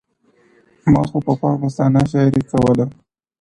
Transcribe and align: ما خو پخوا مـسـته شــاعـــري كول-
ما 0.91 1.01
خو 1.09 1.17
پخوا 1.25 1.51
مـسـته 1.61 2.01
شــاعـــري 2.11 2.41
كول- 2.49 2.89